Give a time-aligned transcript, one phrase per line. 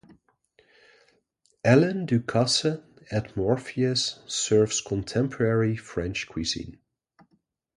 [1.63, 6.79] Alain Ducasse at Morpheus serves contemporary French cuisine.